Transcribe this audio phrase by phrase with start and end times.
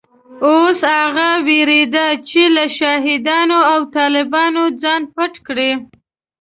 [0.47, 5.71] اوس هغه وېرېده چې له شهادیانو او طالبانو ځان پټ کړي.